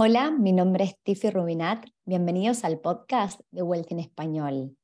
[0.00, 1.84] Hola, mi nombre es Tiffy Rubinat.
[2.04, 4.76] Bienvenidos al podcast de Wealth en Español.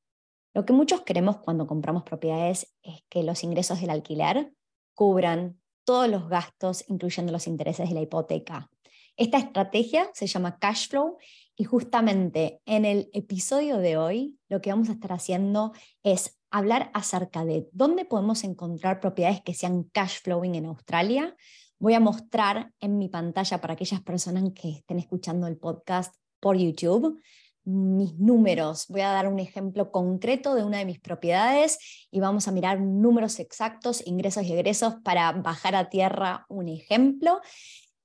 [0.54, 4.52] Lo que muchos queremos cuando compramos propiedades es que los ingresos del alquiler
[4.92, 8.68] cubran todos los gastos, incluyendo los intereses de la hipoteca.
[9.16, 11.16] Esta estrategia se llama cash flow
[11.54, 16.90] y justamente en el episodio de hoy lo que vamos a estar haciendo es hablar
[16.92, 21.36] acerca de dónde podemos encontrar propiedades que sean cash flowing en Australia,
[21.84, 26.56] voy a mostrar en mi pantalla para aquellas personas que estén escuchando el podcast por
[26.56, 27.20] YouTube
[27.66, 28.86] mis números.
[28.88, 32.80] Voy a dar un ejemplo concreto de una de mis propiedades y vamos a mirar
[32.80, 37.42] números exactos, ingresos y egresos para bajar a tierra un ejemplo.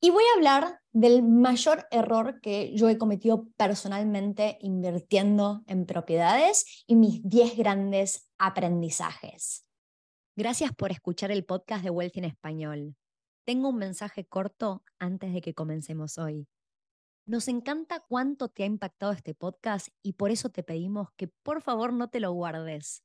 [0.01, 6.83] Y voy a hablar del mayor error que yo he cometido personalmente invirtiendo en propiedades
[6.85, 9.65] y mis 10 grandes aprendizajes.
[10.35, 12.95] Gracias por escuchar el podcast de Wealth en Español.
[13.49, 16.47] Tengo un mensaje corto antes de que comencemos hoy.
[17.25, 21.63] Nos encanta cuánto te ha impactado este podcast y por eso te pedimos que por
[21.63, 23.03] favor no te lo guardes.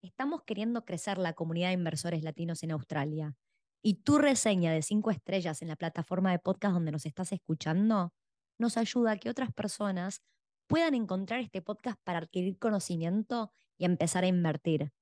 [0.00, 3.36] Estamos queriendo crecer la comunidad de inversores latinos en Australia
[3.82, 8.14] y tu reseña de cinco estrellas en la plataforma de podcast donde nos estás escuchando
[8.58, 10.22] nos ayuda a que otras personas
[10.66, 14.94] puedan encontrar este podcast para adquirir conocimiento y empezar a invertir.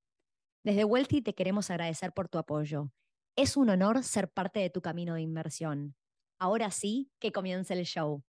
[0.64, 2.91] Desde Wealthy te queremos agradecer por tu apoyo
[3.37, 5.95] es un honor ser parte de tu camino de inversión.
[6.39, 8.23] Ahora sí, que comience el show.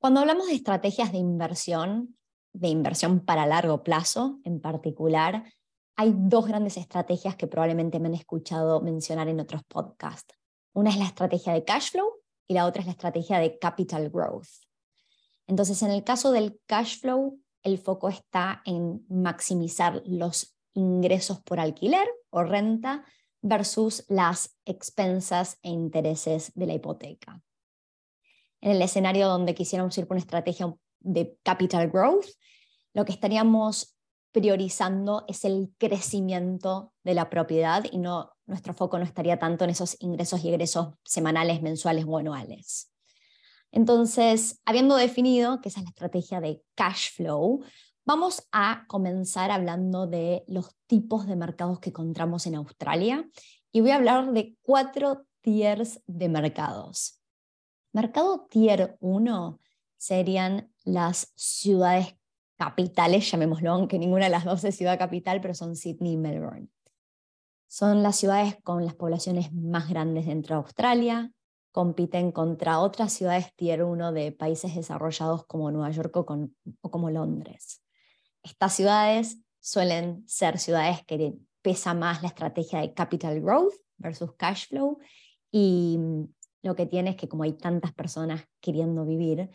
[0.00, 2.16] Cuando hablamos de estrategias de inversión,
[2.52, 5.44] de inversión para largo plazo en particular,
[5.96, 10.34] hay dos grandes estrategias que probablemente me han escuchado mencionar en otros podcasts.
[10.72, 14.10] Una es la estrategia de cash flow y la otra es la estrategia de capital
[14.10, 14.48] growth.
[15.46, 21.58] Entonces, en el caso del cash flow, el foco está en maximizar los ingresos por
[21.58, 23.04] alquiler o renta
[23.40, 27.42] versus las expensas e intereses de la hipoteca.
[28.60, 32.26] En el escenario donde quisiéramos ir por una estrategia de capital growth,
[32.92, 33.96] lo que estaríamos
[34.32, 39.70] priorizando es el crecimiento de la propiedad y no nuestro foco no estaría tanto en
[39.70, 42.93] esos ingresos y egresos semanales, mensuales o anuales.
[43.74, 47.64] Entonces, habiendo definido que esa es la estrategia de cash flow,
[48.06, 53.28] vamos a comenzar hablando de los tipos de mercados que encontramos en Australia
[53.72, 57.20] y voy a hablar de cuatro tiers de mercados.
[57.92, 59.58] Mercado tier 1
[59.96, 62.14] serían las ciudades
[62.56, 66.68] capitales, llamémoslo, aunque ninguna de las dos es ciudad capital, pero son Sydney y Melbourne.
[67.66, 71.32] Son las ciudades con las poblaciones más grandes dentro de Australia,
[71.74, 76.24] compiten contra otras ciudades tier 1 de países desarrollados como Nueva York o,
[76.88, 77.82] como Londres.
[78.44, 84.68] Estas ciudades suelen ser ciudades que pesa más la estrategia de capital growth versus cash
[84.68, 85.00] flow
[85.50, 86.28] y mm,
[86.62, 89.50] lo que tiene es que como hay tantas personas queriendo vivir,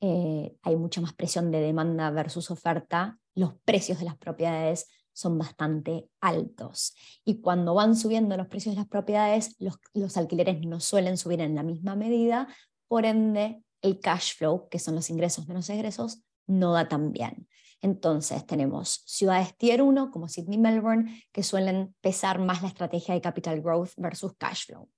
[0.00, 4.88] eh, hay mucha más presión de demanda versus oferta, los precios de las propiedades
[5.20, 6.94] son bastante altos.
[7.24, 11.54] Y cuando van subiendo los precios de las propiedades, los, alquileres no suelen subir en
[11.54, 12.48] la misma medida,
[12.88, 17.46] por ende el cash flow, que son los ingresos menos egresos, no da tan bien.
[17.82, 23.14] Entonces tenemos ciudades tier 1 como Sydney y Melbourne que suelen pesar más la estrategia
[23.14, 24.88] de capital growth versus cash flow.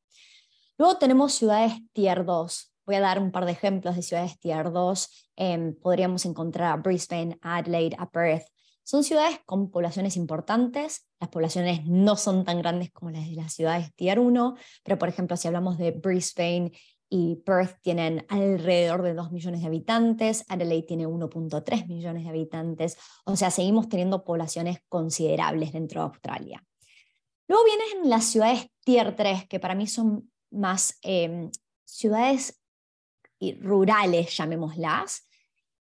[0.78, 2.74] Luego tenemos ciudades tier 2.
[2.86, 5.30] Voy a dar un par de ejemplos de ciudades tier 2.
[5.36, 8.46] Em, podríamos encontrar a Brisbane, Adelaide, a Perth,
[8.84, 13.52] son ciudades con poblaciones importantes, las poblaciones no son tan grandes como las de las
[13.52, 16.72] ciudades Tier 1, pero por ejemplo si hablamos de Brisbane
[17.08, 22.96] y Perth tienen alrededor de 2 millones de habitantes, Adelaide tiene 1.3 millones de habitantes,
[23.26, 26.64] o sea, seguimos teniendo poblaciones considerables dentro de Australia.
[27.48, 31.50] Luego vienen las ciudades Tier 3, que para mí son más em,
[31.84, 32.58] ciudades
[33.60, 35.28] rurales, llamémoslas,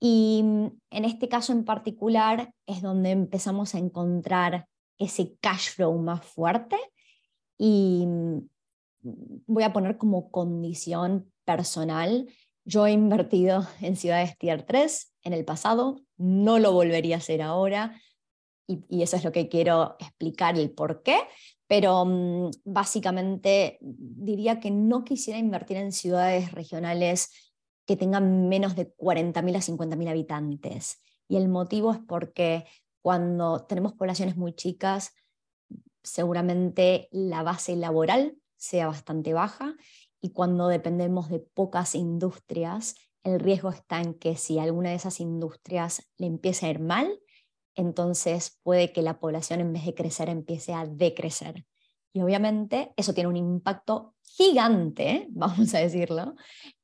[0.06, 4.68] y mm, en este caso en particular es donde empezamos a encontrar
[4.98, 6.75] ese cash flow más fuerte
[7.57, 8.39] y mm,
[9.48, 12.27] voy a poner como condición personal,
[12.66, 17.42] yo he invertido en ciudades tier 3 en el pasado, no lo volvería a hacer
[17.42, 17.98] ahora
[18.68, 21.18] y, eso es lo que quiero explicar el por qué,
[21.66, 27.52] pero mm, básicamente diría que no quisiera invertir en ciudades regionales
[27.85, 31.01] que tengan menos de 40.000 a 50.000 habitantes.
[31.27, 32.65] Y el motivo es porque
[33.01, 35.13] cuando tenemos poblaciones muy chicas,
[36.03, 39.75] seguramente la base laboral sea bastante baja
[40.21, 45.19] y cuando dependemos de pocas industrias, el riesgo está en que si alguna de esas
[45.19, 47.19] industrias le empieza a ir mal,
[47.75, 51.65] entonces puede que la población en vez de crecer empiece a decrecer.
[52.13, 56.36] Y obviamente eso tiene un impacto gigante, vamos a decirlo,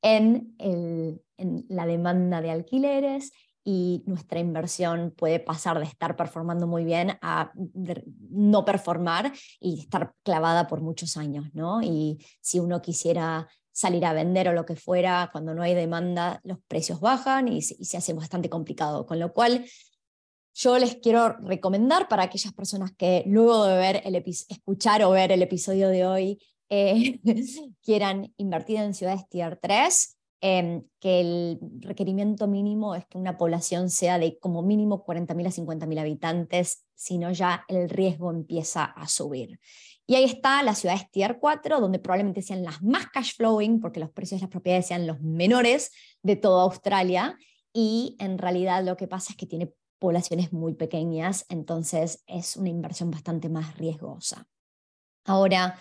[0.02, 3.32] en, en la demanda de alquileres
[3.64, 7.52] y nuestra inversión puede pasar de estar performando muy bien a
[8.32, 11.82] no performar y estar clavada por muchos años, ¿no?
[11.82, 16.42] Y si uno quisiera salir a vender o lo que fuera, cuando no hay demanda,
[16.44, 19.06] los precios bajan y, se hace bastante complicado.
[19.06, 19.66] Con lo cual,
[20.62, 25.90] yo les quiero recomendar para aquellas personas que luego de escuchar o ver el episodio
[25.90, 26.40] de hoy
[26.70, 27.20] eh,
[27.84, 33.90] quieran invertir en ciudades tier 3, Em, que el requerimiento mínimo es que una población
[33.90, 39.10] sea de como mínimo 40.000 a 50.000 habitantes, si no ya el riesgo empieza a
[39.10, 39.60] subir.
[40.08, 44.00] Y ahí está las ciudades Tier 4, donde probablemente sean las más cash flowing, porque
[44.00, 45.92] los precios de las propiedades sean los menores
[46.24, 47.38] de toda Australia,
[47.74, 52.70] y en realidad lo que pasa es que tiene poblaciones muy pequeñas, entonces es una
[52.70, 54.48] inversión bastante más riesgosa.
[55.26, 55.78] Ahora,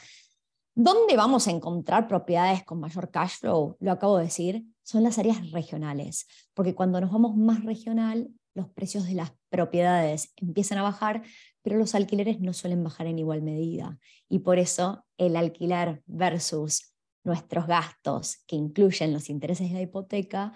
[0.81, 3.77] ¿Dónde vamos a encontrar propiedades con mayor cash flow?
[3.81, 8.69] Lo acabo de decir, son las áreas regionales, porque cuando nos vamos más regional, los
[8.69, 11.25] precios de las propiedades empiezan a bajar,
[11.63, 13.99] pero los alquileres no suelen bajar en igual medida.
[14.29, 16.95] Y por eso el alquiler versus
[17.25, 20.53] nuestros gastos, que incluyen los intereses de la hipoteca,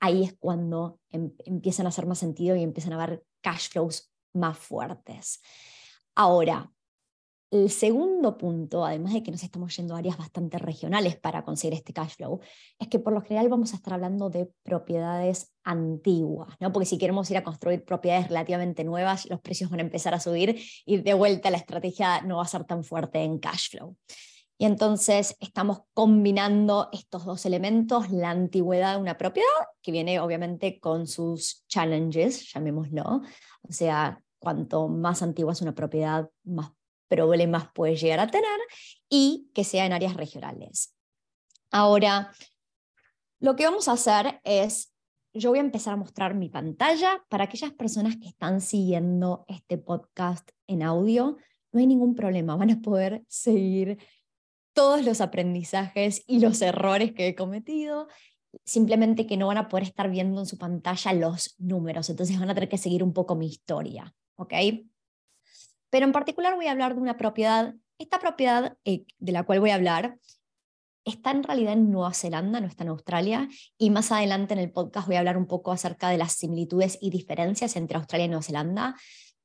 [0.00, 4.12] ahí es cuando em, empiezan a hacer más sentido y empiezan a haber cash flows
[4.32, 5.40] más fuertes.
[6.14, 6.70] Ahora,
[7.50, 11.74] el segundo punto, además de que nos estamos yendo a áreas bastante regionales para conseguir
[11.74, 12.40] este cash flow,
[12.78, 16.72] es que por lo general vamos a estar hablando de propiedades antiguas, ¿no?
[16.72, 20.20] porque si queremos ir a construir propiedades relativamente nuevas, los precios van a empezar a
[20.20, 23.96] subir y de vuelta la estrategia no va a ser tan fuerte en cash flow.
[24.58, 29.46] Y entonces estamos combinando estos dos elementos, la antigüedad de una propiedad,
[29.82, 33.22] que viene obviamente con sus challenges, llamémoslo,
[33.62, 36.72] o sea, cuanto más antigua es una propiedad, más
[37.08, 38.58] problemas puede llegar a tener
[39.08, 40.94] y que sea en áreas regionales.
[41.70, 42.32] Ahora,
[43.40, 44.94] lo que vamos a hacer es,
[45.34, 49.76] yo voy a empezar a mostrar mi pantalla para aquellas personas que están siguiendo este
[49.76, 51.36] podcast en audio.
[51.72, 53.98] No hay ningún problema, van a poder seguir
[54.76, 58.08] todos los aprendizajes y los errores que he cometido,
[58.62, 62.50] simplemente que no van a poder estar viendo en su pantalla los números, entonces van
[62.50, 64.52] a tener que seguir un poco mi historia, ¿ok?
[65.88, 69.60] Pero en particular voy a hablar de una propiedad, esta propiedad eh, de la cual
[69.60, 70.18] voy a hablar
[71.06, 73.48] está en realidad en Nueva Zelanda, no está en Australia,
[73.78, 76.98] y más adelante en el podcast voy a hablar un poco acerca de las similitudes
[77.00, 78.94] y diferencias entre Australia y Nueva Zelanda,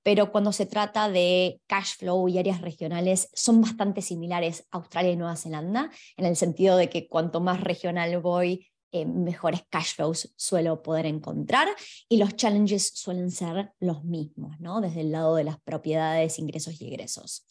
[0.03, 5.12] pero cuando se trata de cash flow y áreas regionales son bastante similares a Australia
[5.12, 9.95] y Nueva Zelanda, en el sentido de que cuanto más regional voy, eh, mejores cash
[9.95, 11.69] flows suelo poder encontrar
[12.09, 14.81] y los challenges suelen ser los mismos, ¿no?
[14.81, 17.45] desde el lado de las propiedades, ingresos y egresos.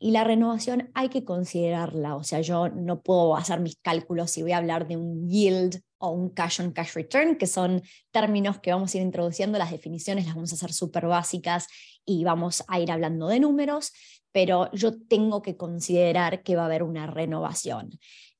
[0.00, 4.42] Y la renovación hay que considerarla, o sea, yo no puedo hacer mis cálculos si
[4.42, 8.60] voy a hablar de un yield o un cash on cash return, que son términos
[8.60, 11.66] que vamos a ir introduciendo, las definiciones las vamos a hacer súper básicas
[12.04, 13.92] y vamos a ir hablando de números,
[14.30, 17.90] pero yo tengo que considerar que va a haber una renovación.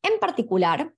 [0.03, 0.95] En particular,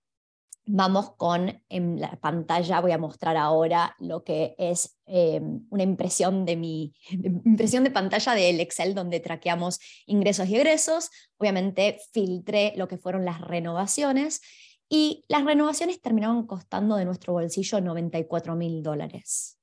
[0.66, 5.40] Vamos con, en la pantalla voy a mostrar ahora lo que es eh,
[5.70, 11.10] una impresión de mi impresión de pantalla del Excel donde traqueamos ingresos y egresos.
[11.38, 14.42] Obviamente filtré lo que fueron las renovaciones
[14.88, 19.58] y las renovaciones terminaron costando de nuestro bolsillo 94 mil dólares.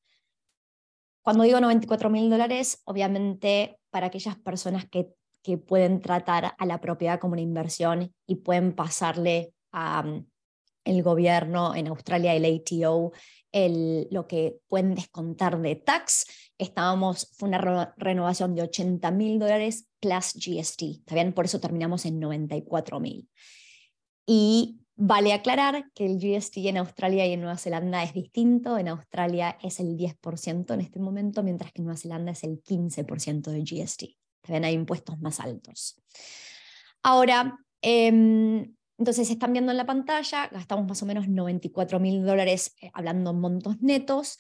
[1.22, 5.10] Cuando digo 94 mil dólares, obviamente para aquellas personas que,
[5.44, 10.06] que, pueden tratar a la propiedad como una inversión y pueden pasarle a
[10.88, 13.12] el gobierno en Australia, el ATO,
[13.52, 16.26] el, lo que pueden descontar de tax,
[16.58, 22.20] estábamos, fue una renovación de 80 mil dólares plus GST, ¿está Por eso terminamos en
[22.20, 23.28] 94 mil.
[24.26, 28.80] Y Vale aclarar que el GST en Australia y en Nueva Zelanda es distinto.
[28.80, 32.64] En Australia es el 10% en este momento, mientras que en Nueva Zelanda es el
[32.64, 34.18] 15% de GST.
[34.42, 36.02] También hay impuestos más altos.
[37.04, 42.76] Ahora, em, entonces están viendo en la pantalla, gastamos más o menos 94 mil dólares
[42.82, 44.38] eh, hablando en montos netos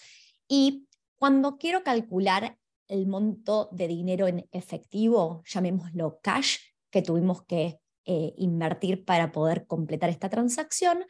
[0.47, 0.87] y
[1.17, 6.57] cuando quiero calcular el monto de dinero en efectivo, llamémoslo cash,
[6.89, 11.05] que tuvimos que eh, invertir para poder completar esta transacción,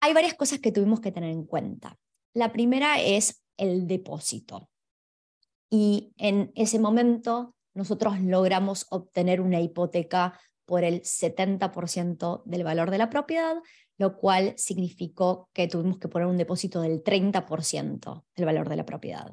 [0.00, 1.98] hay varias cosas que tuvimos que tener en cuenta.
[2.34, 4.68] La primera es el depósito.
[5.70, 12.98] Y en ese momento nosotros logramos obtener una hipoteca por el 70% del valor de
[12.98, 13.56] la propiedad,
[13.98, 18.86] lo cual significó que tuvimos que poner un depósito del 30% del valor de la
[18.86, 19.32] propiedad.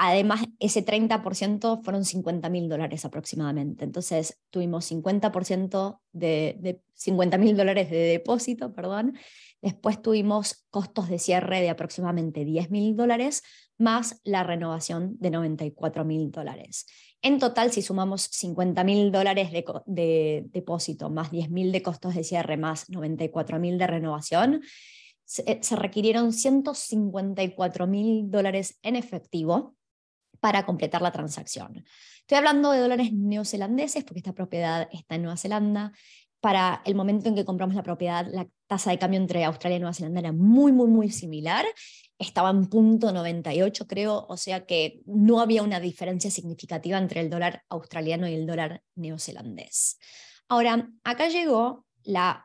[0.00, 3.84] Además, ese 30% fueron 50 mil dólares aproximadamente.
[3.84, 9.18] Entonces, tuvimos 50% de, de 50 mil dólares de depósito, perdón.
[9.60, 13.42] Después tuvimos costos de cierre de aproximadamente 10 mil dólares,
[13.76, 16.86] más la renovación de 94 mil dólares.
[17.20, 22.14] En total, si sumamos 50 mil dólares de, de, depósito, más 10 mil de costos
[22.14, 24.62] de cierre, más 94 mil de renovación,
[25.24, 29.74] se, se requirieron 154 mil dólares en efectivo
[30.40, 31.84] para completar la transacción.
[32.20, 35.92] Estoy hablando de dólares neozelandeses porque esta propiedad está en Nueva Zelanda.
[36.40, 39.80] Para el momento en que compramos la propiedad, la tasa de cambio entre Australia y
[39.80, 41.66] Nueva Zelanda era muy, muy, muy similar.
[42.18, 47.30] Estaba en punto 98, creo, o sea que no había una diferencia significativa entre el
[47.30, 49.98] dólar australiano y el dólar neozelandés.
[50.48, 51.86] Ahora, acá llegó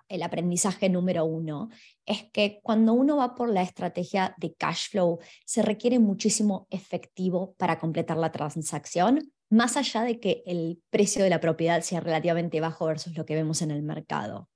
[0.09, 1.69] el aprendizaje número uno
[2.05, 7.55] es que cuando uno va por la estrategia de cash flow, se requiere muchísimo efectivo
[7.57, 12.59] para completar la transacción, más allá de que el precio de la propiedad sea relativamente
[12.59, 14.49] bajo versus lo que vemos en el mercado.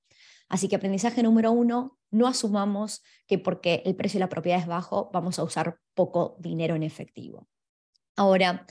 [0.48, 4.66] Así que aprendizaje número uno, no asumamos que porque el precio de la propiedad es
[4.66, 7.46] bajo, vamos a usar poco dinero en efectivo.
[8.16, 8.66] Ahora,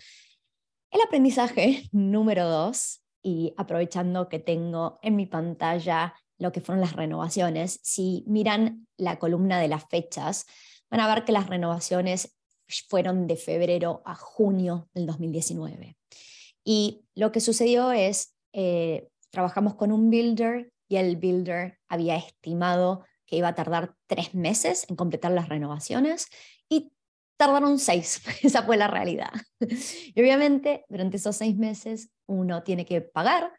[0.92, 6.94] el aprendizaje número dos, y aprovechando que tengo en mi pantalla lo que fueron las
[6.94, 10.46] renovaciones, si miran la columna de las fechas,
[10.90, 12.37] van a ver que las renovaciones
[12.90, 15.98] fueron de febrero a junio del 2019.
[16.64, 23.06] Y lo que sucedió es, eh, trabajamos con un builder y el builder había estimado
[23.26, 26.28] que iba a tardar tres meses en completar las renovaciones
[26.70, 26.92] y
[27.38, 29.32] tardaron seis, esa fue la realidad.
[30.16, 33.52] Y obviamente durante esos seis meses uno tiene que pagar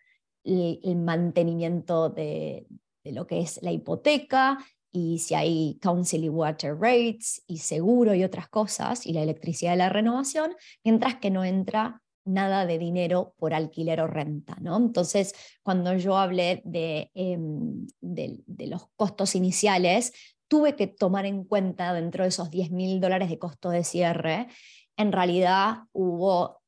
[0.44, 2.66] el, mantenimiento de,
[3.04, 4.58] lo que es la hipoteca
[4.98, 9.72] y si hay council y water rates y seguro y otras cosas y la electricidad
[9.72, 14.56] de la renovación, mientras que no entra nada de dinero por alquiler o renta.
[14.60, 14.76] ¿no?
[14.76, 20.12] Entonces, cuando yo hablé de, em, de, los costos iniciales,
[20.48, 24.48] tuve que tomar en cuenta dentro de esos 10 mil dólares de costo de cierre,
[24.96, 26.58] en realidad hubo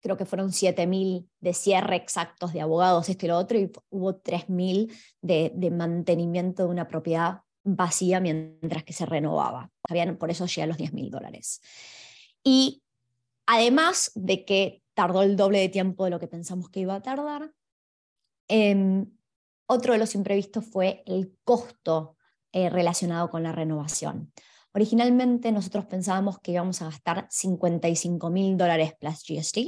[0.00, 4.14] creo que fueron 7.000 de cierre exactos de abogados, esto y lo otro, y hubo
[4.14, 4.92] 3.000
[5.22, 7.40] de, de mantenimiento de una propiedad
[7.76, 9.70] vacía mientras que se renovaba.
[9.88, 11.60] Habían, por eso llegan los 10.000 dólares.
[12.42, 12.82] Y
[13.46, 17.02] además de que tardó el doble de tiempo de lo que pensamos que iba a
[17.02, 17.52] tardar,
[18.48, 19.04] eh,
[19.66, 22.16] otro de los imprevistos fue el costo
[22.52, 24.32] eh, relacionado con la renovación.
[24.72, 29.58] Originalmente nosotros pensábamos que íbamos a gastar 55 mil dólares plus GST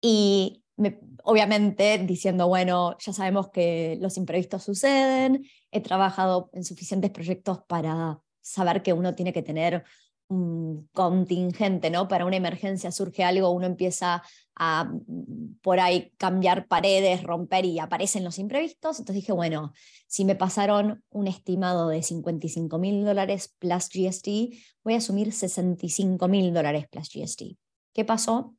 [0.00, 0.63] y
[1.22, 8.20] obviamente diciendo, bueno, ya sabemos que los imprevistos suceden, he trabajado en suficientes proyectos para
[8.40, 9.84] saber que uno tiene que tener
[10.28, 12.08] un contingente, ¿no?
[12.08, 14.22] Para una emergencia surge algo, uno empieza
[14.56, 18.98] a mm, por ahí cambiar paredes, romper y aparecen los imprevistos.
[18.98, 19.72] Entonces dije, bueno,
[20.06, 24.28] si me pasaron un estimado de 55 mil dólares plus GST,
[24.82, 27.42] voy a asumir 65 mil dólares plus GST.
[27.92, 28.54] ¿Qué pasó?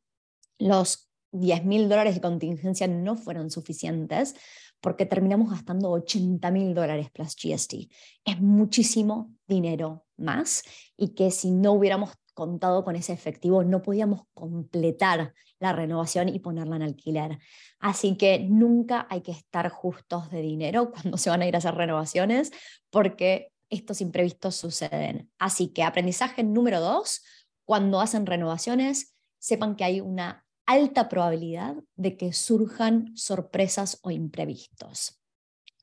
[0.57, 1.04] Los
[1.39, 4.35] 10 mil dólares de contingencia no fueron suficientes
[4.81, 7.89] porque terminamos gastando 80 mil dólares plus GST.
[8.23, 10.63] Es muchísimo dinero más
[10.97, 16.39] y que si no hubiéramos contado con ese efectivo no podíamos completar la renovación y
[16.39, 17.39] ponerla en alquiler.
[17.79, 21.57] Así que nunca hay que estar justos de dinero cuando se van a ir a
[21.57, 22.51] hacer renovaciones,
[22.89, 25.31] porque estos imprevistos suceden.
[25.39, 27.23] Así que aprendizaje número dos,
[27.63, 35.21] cuando hacen renovaciones, sepan que hay una alta probabilidad de que surjan sorpresas o imprevistos.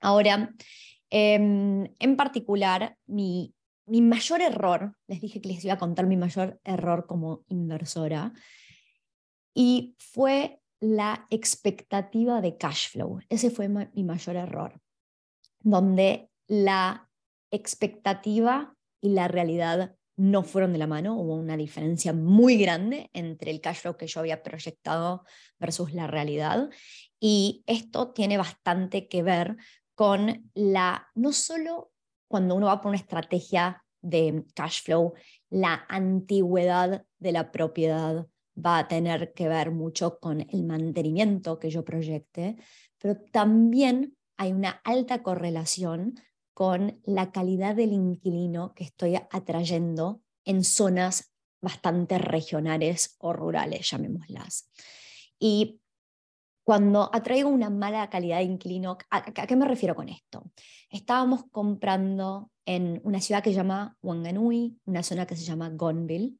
[0.01, 0.53] Ahora,
[1.11, 3.55] em, en particular, mi,
[3.87, 8.33] mi mayor error, les dije que les iba a contar mi mayor error como inversora,
[9.55, 13.21] y fue la expectativa de cash flow.
[13.29, 14.81] Ese fue mi mayor error,
[15.61, 17.09] donde la
[17.53, 23.51] expectativa y la realidad no fueron de la mano, hubo una diferencia muy grande entre
[23.51, 25.25] el cash flow que yo había proyectado
[25.59, 26.71] versus la realidad.
[27.19, 29.57] Y esto tiene bastante que ver
[29.95, 31.93] con la, no solo
[32.29, 35.15] cuando uno va por una estrategia de cash flow,
[35.49, 41.71] la antigüedad de la propiedad va a tener que ver mucho con el mantenimiento que
[41.71, 42.57] yo proyecte,
[42.99, 46.15] pero también hay una alta correlación
[46.55, 54.71] con la calidad del inquilino que estoy atrayendo en zonas bastante regionales o rurales, llamémoslas.
[55.39, 55.81] Y
[56.65, 60.51] cuando atraigo una mala calidad de inquilino, ¿a, qué me refiero con esto?
[60.91, 66.37] Estábamos comprando en una ciudad que se llama Wanganui, una zona que se llama Gonville,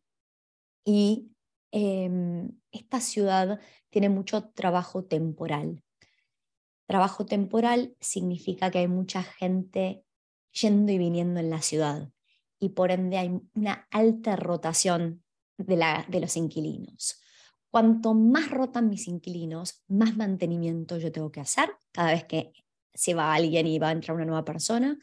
[0.85, 1.31] y
[1.73, 5.83] em, esta ciudad tiene mucho trabajo temporal.
[6.93, 10.05] Trabajo temporal significa que hay mucha gente
[10.53, 12.11] yendo y viniendo en la ciudad
[12.61, 15.25] y por ende hay una alta rotación
[15.57, 17.19] de, la, de los inquilinos.
[17.71, 22.53] Cuanto más rotan mis inquilinos, más mantenimiento yo tengo que hacer cada vez que
[22.93, 24.99] se va alguien y va a entrar una nueva persona.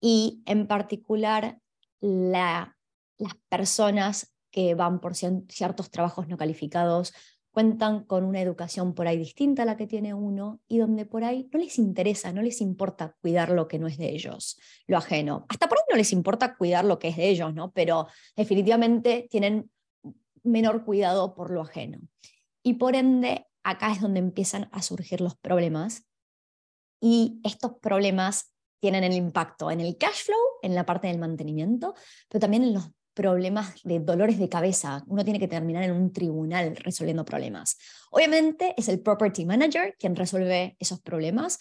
[0.00, 1.58] Y en particular,
[2.00, 2.74] la,
[3.18, 7.12] las personas que van por ciertos trabajos no calificados
[7.52, 11.22] cuentan con una educación por ahí distinta a la que tiene uno y donde por
[11.22, 14.96] ahí no les interesa, no les importa cuidar lo que no es de ellos, lo
[14.96, 15.44] ajeno.
[15.48, 17.70] Hasta por ahí no les importa cuidar lo que es de ellos, ¿no?
[17.72, 19.70] Pero definitivamente tienen
[20.42, 22.00] menor cuidado por lo ajeno.
[22.62, 26.06] Y por ende, acá es donde empiezan a surgir los problemas
[27.00, 31.94] y estos problemas tienen el impacto en el cash flow, en la parte del mantenimiento,
[32.28, 35.02] pero también en los problemas de dolores de cabeza.
[35.06, 37.76] Uno tiene que terminar en un tribunal resolviendo problemas.
[38.10, 41.58] Obviamente es el property manager quien resuelve esos problemas,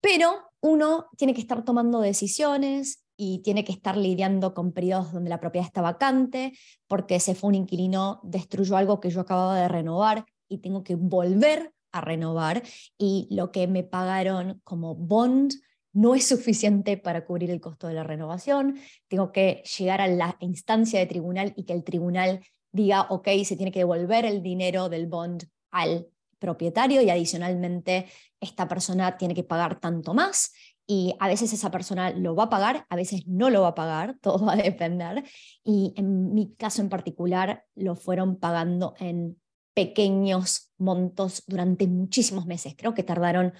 [0.00, 5.30] pero uno tiene que estar tomando decisiones y tiene que estar lidiando con periodos donde
[5.30, 6.52] la propiedad está vacante,
[6.86, 10.96] porque se fue un inquilino, destruyó algo que yo acababa de renovar y tengo que
[10.96, 12.62] volver a renovar
[12.98, 15.52] y lo que me pagaron como bond
[15.96, 18.78] no es suficiente para cubrir el costo de la renovación,
[19.08, 23.56] tengo que llegar a la instancia de tribunal y que el tribunal diga, ok, se
[23.56, 26.06] tiene que devolver el dinero del bond al
[26.38, 28.06] propietario y adicionalmente
[28.40, 30.52] esta persona tiene que pagar tanto más
[30.86, 33.74] y a veces esa persona lo va a pagar, a veces no lo va a
[33.74, 35.24] pagar, todo va a depender.
[35.64, 39.40] Y en mi caso en particular lo fueron pagando en
[39.72, 42.74] pequeños montos durante muchísimos meses.
[42.76, 43.54] Creo que tardaron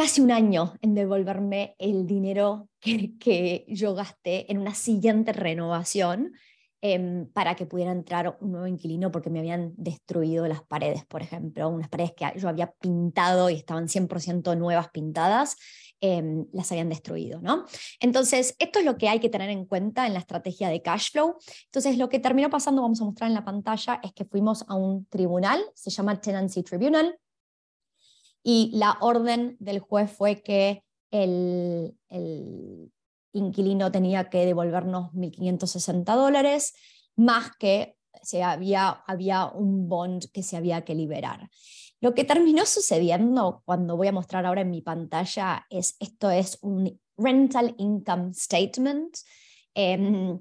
[0.00, 6.32] casi un año en devolverme el dinero que, yo gasté en una siguiente renovación
[6.80, 11.20] em, para que pudiera entrar un nuevo inquilino porque me habían destruido las paredes, por
[11.20, 15.58] ejemplo, unas paredes que yo había pintado y estaban 100% nuevas pintadas,
[16.00, 17.66] em, las habían destruido, ¿no?
[18.00, 21.10] Entonces, esto es lo que hay que tener en cuenta en la estrategia de cash
[21.12, 21.36] flow.
[21.66, 24.76] Entonces, lo que terminó pasando, vamos a mostrar en la pantalla, es que fuimos a
[24.76, 27.18] un tribunal, se llama Tenancy Tribunal,
[28.42, 31.96] y la orden del juez fue que el,
[33.32, 36.74] inquilino tenía que devolvernos 1.560 dólares,
[37.16, 41.48] más que se había, había un bond que se había que liberar.
[42.00, 46.58] Lo que terminó sucediendo, cuando voy a mostrar ahora en mi pantalla, es esto es
[46.62, 49.16] un rental income statement,
[49.74, 50.40] em,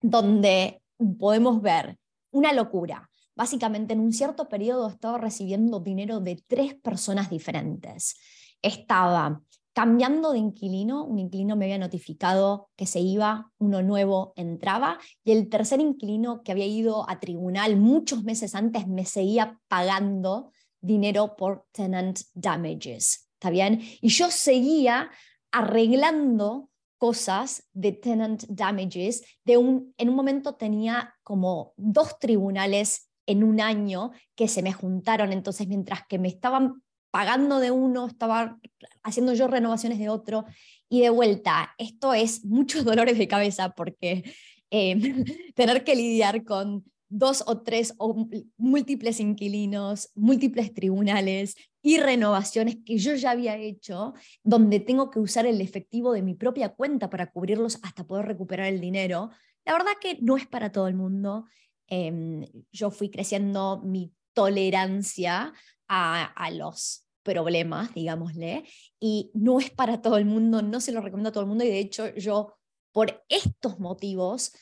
[0.00, 0.82] donde
[1.18, 1.98] podemos ver
[2.30, 8.16] una locura básicamente en un cierto periodo estaba recibiendo dinero de tres personas diferentes.
[8.60, 9.40] Estaba
[9.72, 15.30] cambiando de inquilino, un inquilino me había notificado que se iba, uno nuevo entraba, y
[15.30, 21.36] el tercer inquilino que había ido a tribunal muchos meses antes me seguía pagando dinero
[21.36, 23.30] por tenant damages.
[23.34, 23.80] ¿Está bien?
[24.00, 25.12] Y yo seguía
[25.52, 29.22] arreglando cosas de tenant damages.
[29.44, 34.72] De un, en un momento tenía como dos tribunales en un año que se me
[34.72, 35.32] juntaron.
[35.32, 38.58] Entonces, mientras que me estaban pagando de uno, estaba
[39.02, 40.46] haciendo yo renovaciones de otro.
[40.88, 44.24] Y de vuelta, esto es muchos dolores de cabeza porque
[44.70, 44.96] eh,
[45.54, 52.98] tener que lidiar con dos o tres o múltiples inquilinos, múltiples tribunales y renovaciones que
[52.98, 57.30] yo ya había hecho, donde tengo que usar el efectivo de mi propia cuenta para
[57.30, 59.30] cubrirlos hasta poder recuperar el dinero,
[59.68, 61.44] la verdad que no es para todo el mundo.
[61.88, 65.52] Em, yo fui creciendo mi tolerancia
[65.88, 68.64] a, los problemas, digámosle,
[69.00, 71.64] y no es para todo el mundo, no se lo recomiendo a todo el mundo
[71.64, 72.54] y de hecho yo
[72.92, 74.52] por estos motivos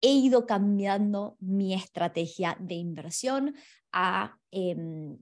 [0.00, 3.54] he ido cambiando mi estrategia de inversión
[3.92, 5.18] a em,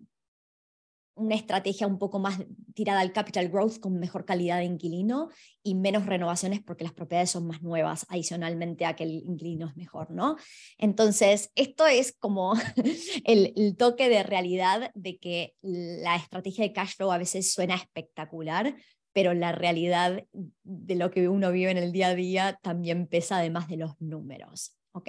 [1.16, 2.38] una estrategia un poco más
[2.74, 5.30] tirada al capital growth con mejor calidad de inquilino
[5.62, 9.76] y menos renovaciones porque las propiedades son más nuevas, adicionalmente a que el inquilino es
[9.76, 10.36] mejor, ¿no?
[10.78, 12.54] Entonces, esto es como
[13.24, 18.74] el, toque de realidad de que la estrategia de cash flow a veces suena espectacular,
[19.12, 23.38] pero la realidad de lo que uno vive en el día a día también pesa
[23.38, 25.08] además de los números, ¿ok?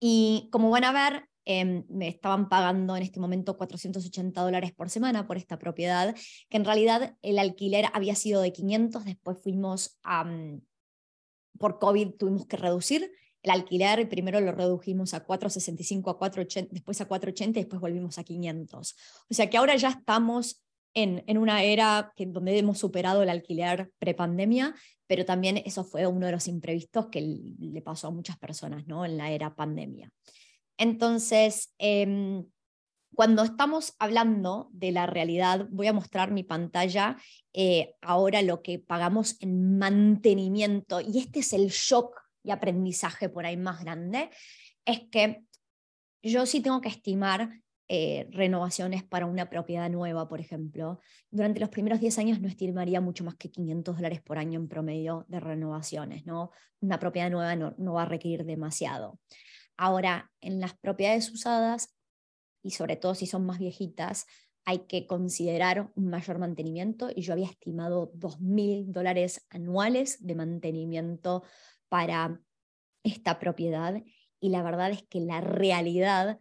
[0.00, 4.90] Y como van a ver, em, me estaban pagando en este momento 480 dólares por
[4.90, 6.14] semana por esta propiedad,
[6.48, 10.24] que en realidad el alquiler había sido de 500, después fuimos a,
[11.58, 13.10] por COVID tuvimos que reducir
[13.44, 18.18] el alquiler, primero lo redujimos a 465, a 480, después a 480 y después volvimos
[18.18, 18.96] a 500.
[19.28, 23.92] O sea que ahora ya estamos en, una era que, donde hemos superado el alquiler
[23.98, 24.74] prepandemia,
[25.06, 29.04] pero también eso fue uno de los imprevistos que le pasó a muchas personas ¿no?
[29.04, 30.10] en la era pandemia.
[30.78, 32.44] Entonces, em,
[33.14, 37.16] cuando estamos hablando de la realidad, voy a mostrar mi pantalla
[37.52, 43.46] eh, ahora lo que pagamos en mantenimiento, y este es el shock y aprendizaje por
[43.46, 44.30] ahí más grande,
[44.84, 45.44] es que
[46.22, 51.68] yo sí tengo que estimar eh, renovaciones para una propiedad nueva, por ejemplo, durante los
[51.68, 55.38] primeros 10 años no estimaría mucho más que 500 dólares por año en promedio de
[55.38, 56.50] renovaciones, ¿no?
[56.80, 59.20] Una propiedad nueva no, no va a requerir demasiado.
[59.76, 61.94] Ahora, en las propiedades usadas,
[62.62, 64.26] y sobre todo si son más viejitas,
[64.64, 71.42] hay que considerar un mayor mantenimiento y yo había estimado 2.000 dólares anuales de mantenimiento
[71.88, 72.40] para
[73.02, 74.02] esta propiedad
[74.40, 76.40] y la verdad es que la realidad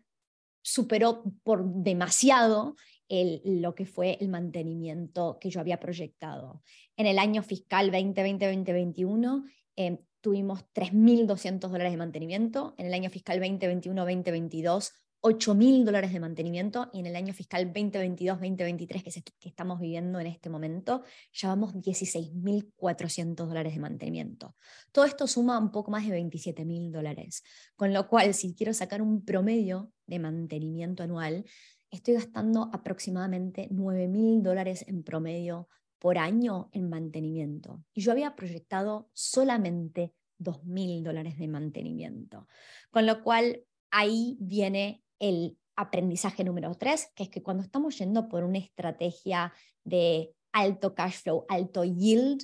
[0.62, 2.76] superó por demasiado
[3.10, 6.63] lo que fue el mantenimiento que yo había proyectado.
[6.98, 9.43] En el año fiscal 2020-2021
[9.76, 14.93] eh, tuvimos 3.200 dólares de mantenimiento, en el año fiscal 2021-2022
[15.25, 20.19] 8 mil dólares de mantenimiento y en el año fiscal 2022-2023 que, que, estamos viviendo
[20.19, 21.03] en este momento,
[21.41, 24.55] llevamos 16.400 dólares de mantenimiento.
[24.91, 27.41] Todo esto suma un poco más de 27 mil dólares,
[27.77, 31.45] con lo cual si quiero sacar un promedio de mantenimiento anual,
[31.89, 35.69] estoy gastando aproximadamente 9 mil dólares en promedio
[36.03, 37.81] por año en mantenimiento.
[37.93, 42.49] Y yo había proyectado solamente 2 mil dólares de mantenimiento,
[42.91, 48.27] con lo cual ahí viene el aprendizaje número tres, que es que cuando estamos yendo
[48.27, 49.53] por una estrategia
[49.85, 52.43] de alto cash flow, alto yield,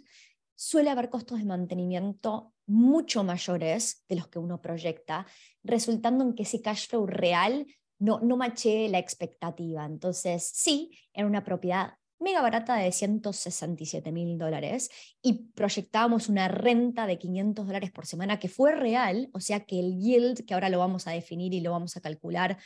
[0.55, 5.27] suele haber costos de mantenimiento mucho mayores de los que uno proyecta,
[5.63, 7.65] resultando en que ese cash flow real
[7.97, 9.85] no, no la expectativa.
[9.85, 14.89] Entonces, sí, en una propiedad mega barata de 167 mil dólares
[15.21, 19.79] y proyectábamos una renta de 500 dólares por semana que fue real, o sea que
[19.79, 22.57] el yield, que ahora lo vamos a definir y lo vamos a calcular,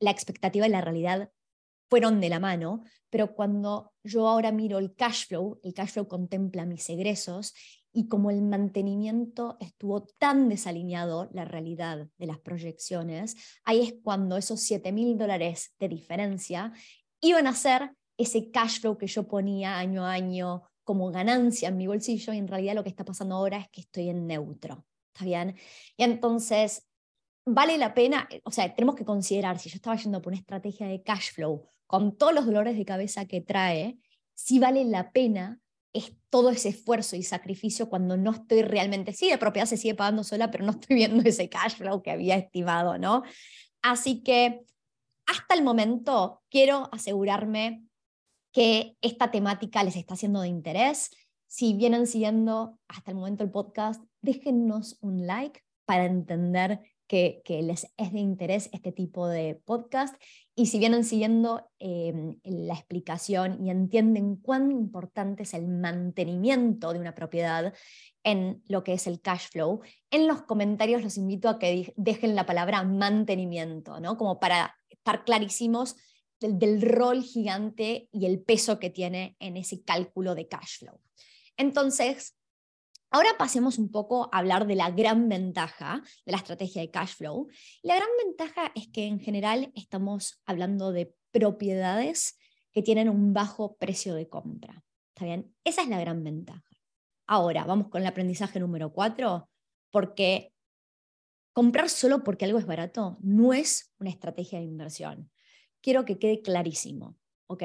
[0.00, 1.30] la expectativa y la realidad
[1.88, 6.08] fueron de la mano, pero cuando yo ahora miro el cash flow, el cash flow
[6.08, 7.52] contempla mis egresos
[7.92, 14.38] y como el mantenimiento estuvo tan desalineado la realidad de las proyecciones, ahí es cuando
[14.38, 16.72] esos 7 mil dólares de diferencia
[17.20, 21.76] iban a ser ese cash flow que yo ponía año a año como ganancia en
[21.76, 24.84] mi bolsillo y en realidad lo que está pasando ahora es que estoy en neutro.
[25.12, 25.56] ¿Está bien?
[25.96, 26.88] Y entonces,
[27.44, 30.86] vale la pena, o sea, tenemos que considerar si yo estaba yendo por una estrategia
[30.86, 33.98] de cash flow con todos los dolores de cabeza que trae,
[34.34, 35.60] si vale la pena
[35.92, 39.94] es todo ese esfuerzo y sacrificio cuando no estoy realmente, sí, de propiedad se sigue
[39.94, 43.22] pagando sola, pero no estoy viendo ese cash flow que había estimado, ¿no?
[43.82, 44.64] Así que
[45.26, 47.84] hasta el momento quiero asegurarme
[48.52, 51.10] que esta temática les está siendo de interés.
[51.46, 56.80] Si vienen siguiendo hasta el momento el podcast, déjennos un like para entender
[57.12, 60.14] que, les es de interés este tipo de podcast.
[60.54, 67.00] Y si vienen siguiendo em, la explicación y entienden cuán importante es el mantenimiento de
[67.00, 67.74] una propiedad
[68.24, 72.34] en lo que es el cash flow, en los comentarios los invito a que dejen
[72.34, 74.16] la palabra mantenimiento, ¿no?
[74.16, 75.96] Como para estar clarísimos
[76.42, 81.00] del, rol gigante y el peso que tiene en ese cálculo de cash flow.
[81.56, 82.36] Entonces,
[83.14, 87.14] Ahora pasemos un poco a hablar de la gran ventaja de la estrategia de cash
[87.14, 87.46] flow.
[87.82, 92.38] La gran ventaja es que en general estamos hablando de propiedades
[92.72, 94.82] que tienen un bajo precio de compra.
[95.14, 95.54] ¿Está bien?
[95.62, 96.64] Esa es la gran ventaja.
[97.26, 99.50] Ahora, vamos con el aprendizaje número cuatro,
[99.90, 100.52] porque
[101.52, 105.30] comprar solo porque algo es barato no es una estrategia de inversión.
[105.82, 107.16] Quiero que quede clarísimo,
[107.48, 107.62] ¿ok?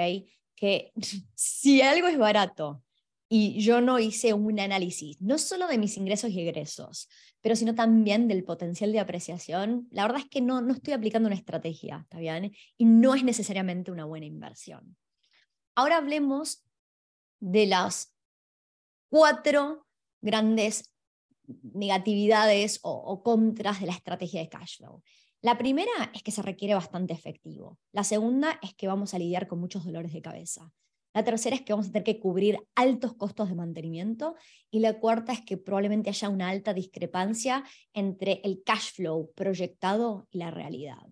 [0.56, 0.92] Que
[1.36, 2.84] si algo es barato
[3.30, 7.10] y yo no hice un análisis, no solo de mis ingresos y egresos,
[7.42, 11.28] pero sino también del potencial de apreciación, la verdad es que no, no estoy aplicando
[11.28, 12.54] una estrategia, ¿está bien?
[12.78, 14.98] Y no es necesariamente una buena inversión.
[15.76, 16.66] Ahora hablemos
[17.40, 18.14] de las
[19.10, 19.86] cuatro
[20.22, 20.94] grandes
[21.74, 25.02] negatividades o, o, contras de la estrategia de cash flow.
[25.42, 27.78] La primera es que se requiere bastante efectivo.
[27.92, 30.72] La segunda es que vamos a lidiar con muchos dolores de cabeza.
[31.14, 34.36] La tercera es que vamos a tener que cubrir altos costos de mantenimiento.
[34.70, 40.28] Y la cuarta es que probablemente haya una alta discrepancia entre el cash flow proyectado
[40.32, 41.08] y la realidad.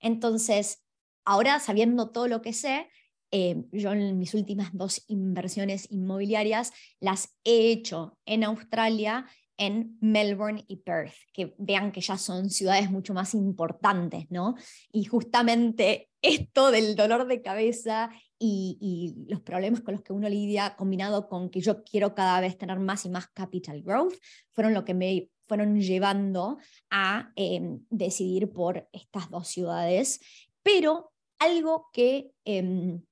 [0.00, 0.84] Entonces,
[1.24, 2.88] ahora sabiendo todo lo que sé,
[3.30, 9.26] eh, yo en mis últimas dos inversiones inmobiliarias las he hecho en Australia
[9.56, 14.54] en Melbourne y Perth, que vean que ya son ciudades mucho más importantes, ¿no?
[14.92, 20.76] Y justamente esto del dolor de cabeza y, los problemas con los que uno lidia,
[20.76, 24.14] combinado con que yo quiero cada vez tener más y más capital growth,
[24.52, 26.58] fueron lo que me fueron llevando
[26.90, 30.20] a em, decidir por estas dos ciudades.
[30.62, 33.02] Pero algo que em,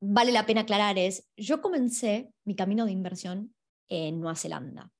[0.00, 3.54] vale la pena aclarar es, yo comencé mi camino de inversión
[3.88, 4.92] en Nueva Zelanda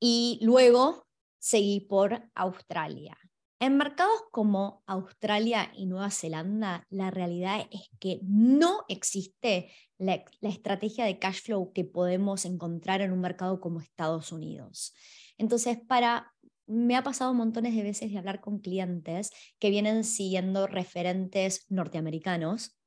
[0.00, 1.06] y luego
[1.38, 3.18] seguí por Australia.
[3.60, 11.04] En mercados como Australia y Nueva Zelanda, la realidad es que no existe la, estrategia
[11.04, 14.94] de cash flow que podemos encontrar en un mercado como Estados Unidos.
[15.38, 16.32] Entonces, para
[16.68, 22.78] me ha pasado montones de veces de hablar con clientes que vienen siguiendo referentes norteamericanos.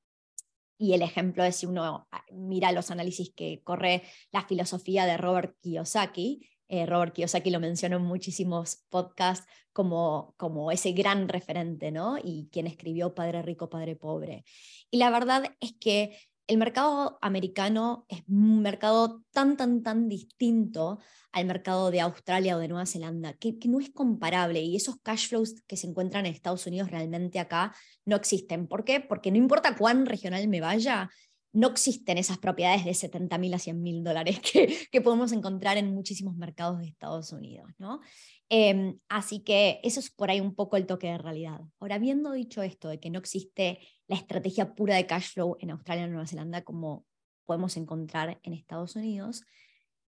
[0.77, 5.17] Y el ejemplo es si uno ah, mira los análisis que corre la filosofía de
[5.17, 11.91] Robert Kiyosaki, eh, Robert Kiyosaki lo mencionó en muchísimos podcasts como, como ese gran referente,
[11.91, 12.17] ¿no?
[12.17, 14.45] Y quien escribió Padre Rico, Padre Pobre.
[14.89, 20.99] Y la verdad es que el mercado americano es un mercado tan, tan, tan distinto
[21.33, 24.95] al mercado de Australia o de Nueva Zelanda, que, que, no es comparable y esos
[25.01, 28.67] cash flows que se encuentran en Estados Unidos realmente acá no existen.
[28.67, 29.01] ¿Por qué?
[29.01, 31.09] Porque no importa cuán regional me vaya,
[31.53, 35.93] no existen esas propiedades de 70 mil a 100 mil dólares que, podemos encontrar en
[35.93, 37.71] muchísimos mercados de Estados Unidos.
[37.77, 38.01] ¿no?
[38.49, 41.61] Em, así que eso es por ahí un poco el toque de realidad.
[41.79, 45.71] Ahora, habiendo dicho esto de que no existe la estrategia pura de cash flow en
[45.71, 47.05] Australia y Nueva Zelanda como
[47.45, 49.43] podemos encontrar en Estados Unidos,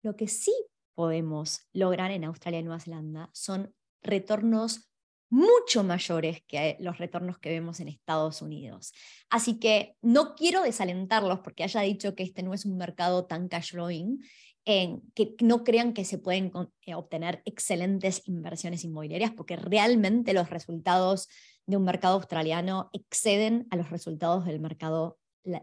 [0.02, 0.52] lo que sí
[0.94, 4.89] podemos lograr en Australia y Nueva Zelanda son retornos
[5.30, 8.92] mucho mayores que los retornos que vemos en Estados Unidos.
[9.30, 13.48] Así que no quiero desalentarlos porque haya dicho que este no es un mercado tan
[13.48, 14.20] cash flowing,
[14.64, 21.28] que no crean que se pueden eh, obtener excelentes inversiones inmobiliarias porque realmente los resultados
[21.66, 25.18] de un mercado australiano exceden a los resultados del mercado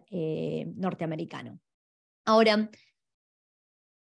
[0.09, 1.59] eh, norteamericano.
[2.25, 2.69] Ahora,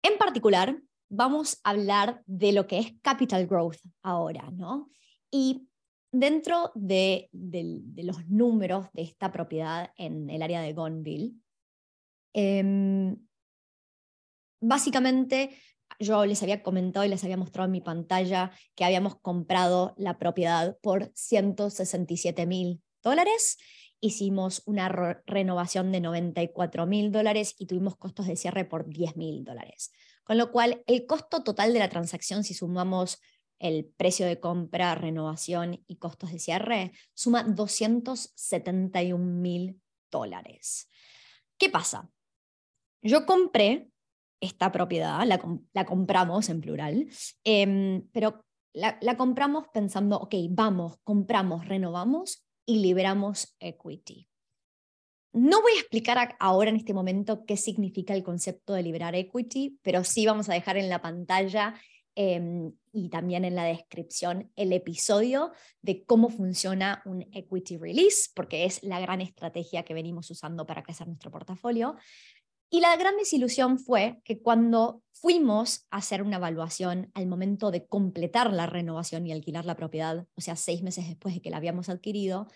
[0.03, 4.89] en particular, vamos a hablar de lo que es capital growth ahora, ¿no?
[5.31, 5.67] Y
[6.11, 11.33] dentro de, los números de esta propiedad en el área de Gonville,
[12.33, 13.17] em,
[14.59, 15.57] básicamente
[15.99, 20.17] yo les había comentado y les había mostrado en mi pantalla que habíamos comprado la
[20.17, 23.57] propiedad por 167 mil dólares.
[23.99, 24.89] Hicimos una
[25.25, 29.91] renovación de 94 mil dólares y tuvimos costos de cierre por 10 mil dólares.
[30.23, 33.19] Con lo cual, el costo total de la transacción, si sumamos
[33.59, 40.89] el precio de compra, renovación y costos de cierre, suma 271 mil dólares.
[41.57, 42.09] ¿Qué pasa?
[43.01, 43.89] Yo compré
[44.39, 47.07] esta propiedad, la, compramos en plural,
[47.43, 54.29] em, pero la, la compramos pensando, ok, vamos, compramos, renovamos y liberamos equity.
[55.33, 59.79] No voy a explicar ahora en este momento qué significa el concepto de liberar equity,
[59.81, 61.75] pero sí vamos a dejar en la pantalla
[62.19, 65.51] Em, y también en la descripción el episodio
[65.83, 70.81] de cómo funciona un equity release, porque es la gran estrategia que venimos usando para
[70.81, 71.95] crecer nuestro portafolio.
[72.71, 77.85] Y la gran desilusión fue que cuando fuimos a hacer una evaluación al momento de
[77.85, 81.57] completar la renovación y alquilar la propiedad, o sea, seis meses después de que la
[81.57, 82.47] habíamos adquirido,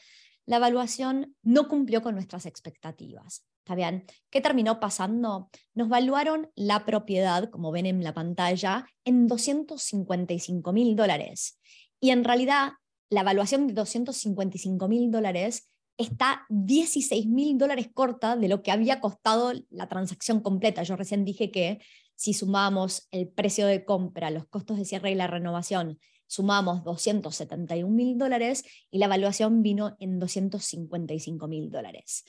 [0.47, 3.45] la evaluación no cumplió con nuestras expectativas.
[3.63, 4.05] ¿Está?
[4.29, 5.49] ¿Qué terminó pasando?
[5.73, 11.59] Nos valuaron la propiedad, como ven en la pantalla, en 255 mil dólares.
[11.99, 12.73] Y en realidad,
[13.09, 18.99] la evaluación de 255 mil dólares está 16 mil dólares corta de lo que había
[18.99, 20.83] costado la transacción completa.
[20.83, 21.79] Yo recién dije que
[22.15, 27.93] si sumamos el precio de compra, los costos de cierre y la renovación, sumamos 271
[27.93, 32.23] mil dólares y la evaluación vino en 255 mil dólares.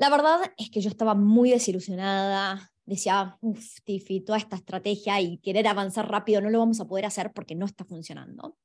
[0.00, 5.36] La verdad es que yo estaba muy desilusionada, decía, uff, Tiffy, toda esta estrategia y
[5.36, 8.56] querer avanzar rápido no lo vamos a poder hacer porque no está funcionando.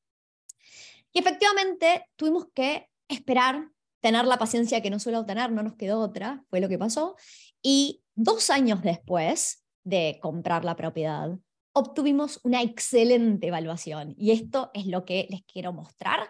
[1.12, 3.68] Y efectivamente tuvimos que esperar,
[4.00, 7.18] tener la paciencia que no suelo tener, no nos quedó otra, fue lo que pasó.
[7.62, 11.38] Y dos años después de comprar la propiedad,
[11.74, 14.16] obtuvimos una excelente evaluación.
[14.18, 16.30] Y esto es lo que les quiero mostrar.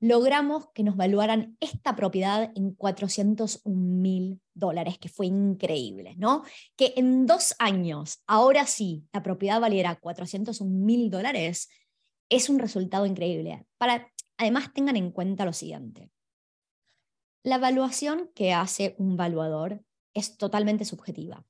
[0.00, 6.44] Logramos que nos valuaran esta propiedad en 401 mil dólares, que fue increíble, ¿no?
[6.76, 11.68] Que en dos años, ahora sí, la propiedad valiera 401 mil dólares,
[12.28, 13.66] es un resultado increíble.
[13.78, 16.10] Para, además, tengan en cuenta lo siguiente.
[17.42, 21.44] La evaluación que hace un valuador es totalmente subjetiva.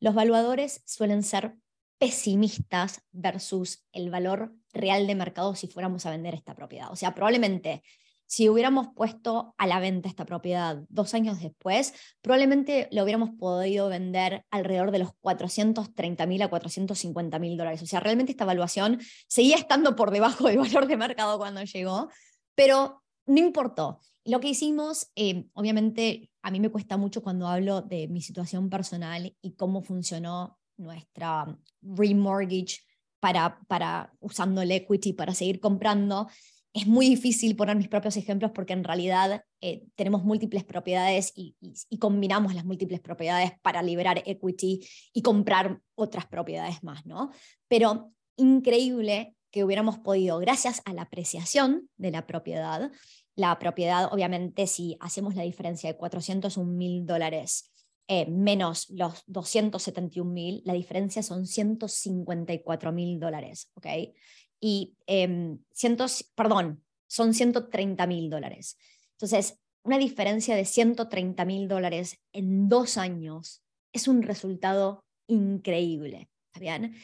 [0.00, 1.56] Los valuadores suelen ser
[1.98, 6.90] pesimistas versus el valor real de mercado si fuéramos a vender esta propiedad.
[6.92, 7.82] O sea, probablemente
[8.28, 13.88] si hubiéramos puesto a la venta esta propiedad dos años después, probablemente lo hubiéramos podido
[13.88, 17.82] vender alrededor de los 430 mil a 450 mil dólares.
[17.82, 22.10] O sea, realmente esta evaluación seguía estando por debajo del valor de mercado cuando llegó,
[22.54, 24.00] pero no importó.
[24.24, 28.68] Lo que hicimos, eh, obviamente, a mí me cuesta mucho cuando hablo de mi situación
[28.68, 31.46] personal y cómo funcionó nuestra
[31.82, 32.80] remortgage
[33.20, 36.28] para, para usando el equity para seguir comprando
[36.72, 41.56] es muy difícil poner mis propios ejemplos porque en realidad eh, tenemos múltiples propiedades y,
[41.98, 47.30] combinamos las múltiples propiedades para liberar equity y comprar otras propiedades más, ¿no?
[47.66, 52.92] Pero increíble que hubiéramos podido, gracias a la apreciación de la propiedad,
[53.34, 57.72] la propiedad, obviamente, si hacemos la diferencia de 401 mil dólares
[58.08, 63.86] eh, menos los 271 mil, la diferencia son 154 mil dólares, ¿ok?
[64.60, 68.76] y eh, cientos, perdón, son 130 mil dólares.
[69.12, 76.60] Entonces, una diferencia de 130 mil dólares en dos años es un resultado increíble, ¿está
[76.60, 76.94] bien?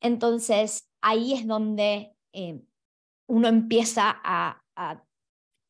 [0.00, 2.62] Entonces, ahí es donde em,
[3.26, 4.58] uno empieza a,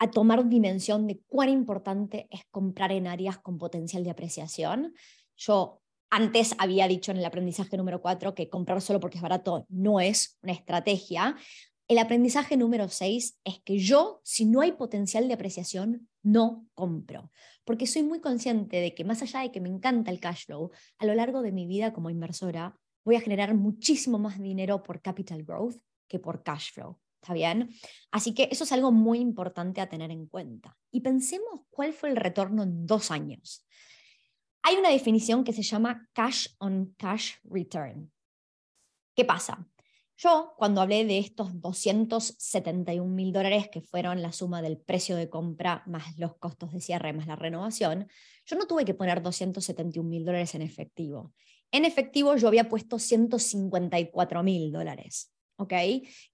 [0.02, 4.94] a tomar dimensión de cuán importante es comprar en áreas con potencial de apreciación.
[5.36, 9.64] Yo antes había dicho en el aprendizaje número 4 que comprar solo porque es barato
[9.68, 11.36] no es una estrategia.
[11.86, 17.30] El aprendizaje número 6 es que yo, si no hay potencial de apreciación, no compro.
[17.64, 20.72] Porque soy muy consciente de que más allá de que me encanta el cash flow,
[20.98, 25.00] a lo largo de mi vida como inversora voy a generar muchísimo más dinero por
[25.00, 25.76] capital growth
[26.08, 26.98] que por cash flow.
[27.22, 27.70] ¿Está bien?
[28.10, 30.76] Así que eso es algo muy importante a tener en cuenta.
[30.90, 33.64] Y pensemos cuál fue el retorno en dos años.
[34.62, 38.10] Hay una definición que se llama cash on cash return.
[39.14, 39.68] ¿Qué pasa?
[40.16, 45.30] Yo, cuando hablé de estos 271 mil dólares que fueron la suma del precio de
[45.30, 48.08] compra más los costos de cierre más la renovación,
[48.46, 51.32] yo no tuve que poner 271 mil dólares en efectivo.
[51.70, 55.72] En efectivo yo había puesto 154 mil dólares, ¿ok?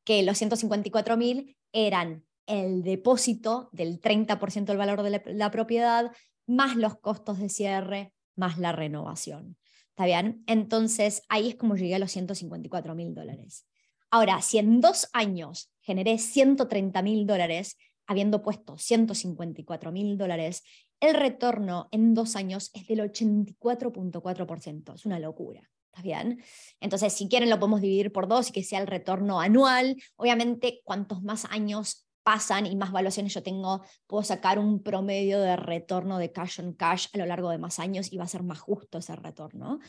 [0.04, 6.10] Que los 154 mil eran el depósito del 30% del valor de la propiedad,
[6.46, 9.56] más los costos de cierre, más la renovación.
[9.90, 10.42] ¿Está bien?
[10.46, 13.66] Entonces, ahí es como llegué a los 154 mil dólares.
[14.10, 17.76] Ahora, si en dos años generé 130 mil dólares,
[18.06, 20.62] habiendo puesto 154 mil dólares,
[21.00, 24.94] el retorno en dos años es del 84.4%.
[24.94, 25.68] Es una locura.
[25.98, 26.40] ¿Está bien?
[26.78, 29.96] Entonces, si quieren, lo podemos dividir por dos y que sea el retorno anual.
[30.14, 35.56] Obviamente, cuantos más años pasan y más valuaciones yo tengo, puedo sacar un promedio de
[35.56, 38.44] retorno de cash on cash a lo largo de más años y va a ser
[38.44, 39.80] más justo ese retorno.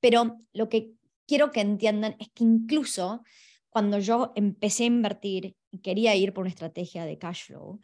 [0.00, 0.92] Pero lo que
[1.26, 3.22] quiero que entiendan es que incluso
[3.68, 7.78] cuando yo empecé a invertir y quería ir por una estrategia de cash flow,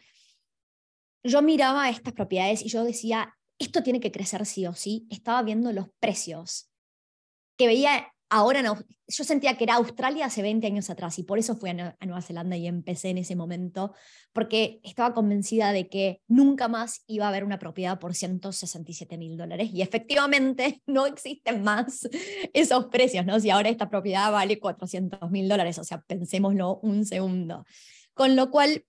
[1.22, 5.06] yo miraba estas propiedades y yo decía, esto tiene que crecer sí o sí.
[5.10, 6.70] Estaba viendo los precios
[7.56, 8.62] que veía ahora
[9.06, 12.22] yo sentía que era Australia hace 20 años atrás y por eso fui a, Nueva
[12.22, 13.92] Zelanda y empecé en ese momento,
[14.32, 19.36] porque estaba convencida de que nunca más iba a haber una propiedad por 167 mil
[19.36, 22.08] dólares y efectivamente no existen más
[22.52, 23.38] esos precios, ¿no?
[23.38, 27.64] Si ahora esta propiedad vale 400 mil dólares, o sea, pensémoslo un segundo.
[28.14, 28.84] Con lo cual,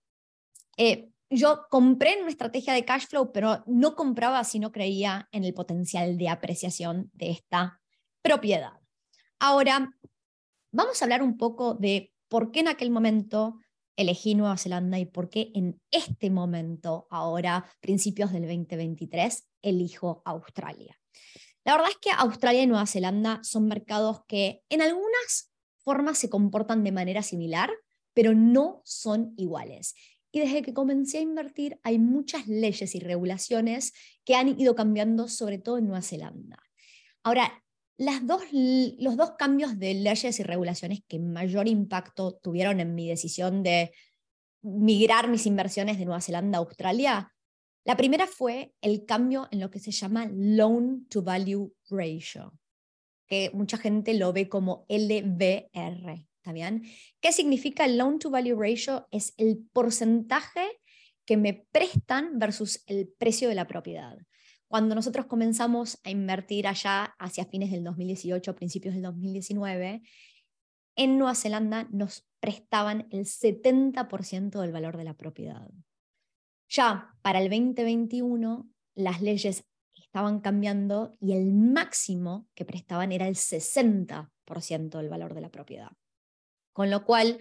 [0.78, 5.28] eh, yo compré en una estrategia de cash flow, pero no compraba si no creía
[5.32, 7.82] en el potencial de apreciación de esta
[8.26, 8.74] propiedad.
[9.40, 9.94] Ahora,
[10.72, 13.60] vamos a hablar un poco de por qué en aquel momento
[13.96, 21.00] elegí Nueva Zelanda y por qué en este momento, ahora, principios del 2023, elijo Australia.
[21.64, 25.54] La verdad es que Australia y Nueva Zelanda son mercados que en algunas
[25.84, 27.70] formas se comportan de manera similar,
[28.16, 29.94] pero no son iguales.
[30.32, 33.94] Y desde que comencé a invertir hay muchas leyes y regulaciones
[34.26, 36.58] que han ido cambiando, sobre todo en Nueva Zelanda.
[37.24, 37.65] Ahora,
[37.98, 43.92] los dos cambios de leyes y regulaciones que mayor impacto tuvieron en mi decisión de
[44.62, 47.32] migrar mis inversiones de Nueva Zelanda a Australia,
[47.86, 52.58] la primera fue el cambio en lo que se llama Loan to Value Ratio,
[53.28, 56.28] que mucha gente lo ve como LVR.
[56.38, 56.84] ¿Está bien?
[57.22, 59.08] ¿Qué significa el Loan to Value Ratio?
[59.12, 60.82] Es el porcentaje
[61.26, 64.18] que me prestan versus el precio de la propiedad.
[64.68, 70.02] Cuando nosotros comenzamos a invertir allá hacia fines del 2018, principios del 2019,
[70.98, 75.70] en Nueva Zelanda nos prestaban el 70% del valor de la propiedad.
[76.70, 83.36] Ya para el 2021, las leyes estaban cambiando y el máximo que prestaban era el
[83.36, 85.92] 60% del valor de la propiedad
[86.76, 87.40] con lo cual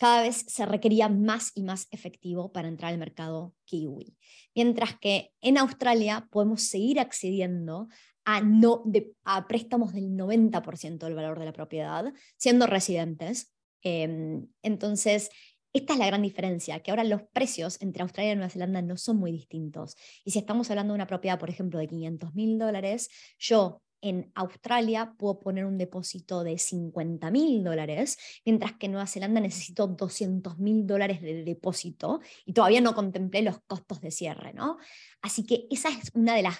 [0.00, 4.16] cada vez se requería más y más efectivo para entrar al mercado kiwi.
[4.54, 7.86] Mientras que en Australia podemos seguir accediendo
[8.24, 8.82] a, no,
[9.24, 13.52] a préstamos del 90% del valor de la propiedad, siendo residentes.
[13.82, 15.28] Em, entonces,
[15.74, 18.96] esta es la gran diferencia, que ahora los precios entre Australia y Nueva Zelanda no
[18.96, 19.96] son muy distintos.
[20.24, 24.30] Y si estamos hablando de una propiedad, por ejemplo, de 500 mil dólares, yo en
[24.34, 29.86] Australia puedo poner un depósito de 50 mil dólares, mientras que en Nueva Zelanda necesito
[29.86, 34.78] 200 mil dólares de depósito y todavía no contemplé los costos de cierre, ¿no?
[35.22, 36.56] Así que esa es una de las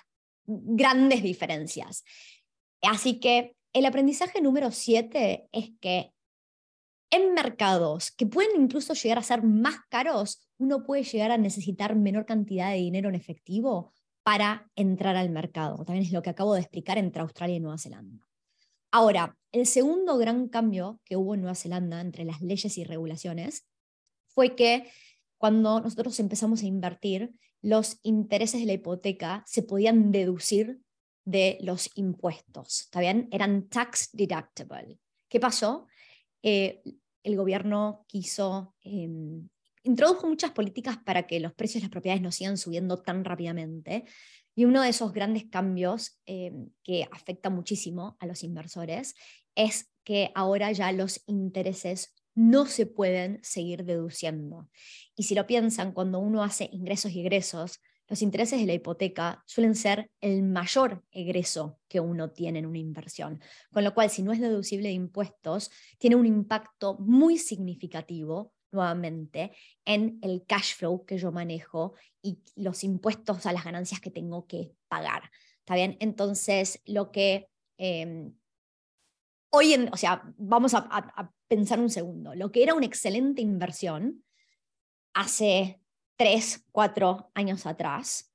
[0.47, 2.05] grandes diferencias.
[2.82, 6.12] Así que el aprendizaje número 7 es que
[7.11, 11.97] en mercados que pueden incluso llegar a ser más caros, uno puede llegar a necesitar
[11.97, 13.93] menor cantidad de dinero en efectivo
[14.30, 15.84] para entrar al mercado.
[15.84, 18.16] También es lo que acabo de explicar entre Australia y Nueva Zelanda.
[18.92, 23.66] Ahora, el segundo gran cambio que hubo en Nueva Zelanda entre las leyes y regulaciones
[24.28, 24.88] fue que
[25.36, 30.78] cuando nosotros empezamos a invertir, los intereses de la hipoteca se podían deducir
[31.24, 33.26] de los impuestos, ¿está bien?
[33.32, 35.00] Eran tax deductible.
[35.28, 35.88] ¿Qué pasó?
[36.44, 36.84] Eh,
[37.24, 39.48] el gobierno quiso em,
[39.82, 44.04] introdujo muchas políticas para que los precios de las propiedades no sigan subiendo tan rápidamente.
[44.54, 46.52] Y uno de esos grandes cambios eh,
[46.82, 49.14] que afecta muchísimo a los inversores
[49.54, 54.68] es que ahora ya los intereses no se pueden seguir deduciendo.
[55.14, 59.44] Y si lo piensan, cuando uno hace ingresos y egresos, los intereses de la hipoteca
[59.46, 63.40] suelen ser el mayor egreso que uno tiene en una inversión.
[63.72, 69.52] Con lo cual, si no es deducible de impuestos, tiene un impacto muy significativo nuevamente
[69.84, 74.46] en el cash flow que yo manejo y los impuestos a las ganancias que tengo
[74.46, 75.30] que pagar.
[75.60, 75.96] ¿Está bien?
[76.00, 77.48] Entonces, lo que
[77.78, 78.34] em,
[79.50, 83.42] hoy en, o sea, vamos a, a, pensar un segundo, lo que era una excelente
[83.42, 84.24] inversión
[85.14, 85.80] hace
[86.16, 88.32] tres, cuatro años atrás,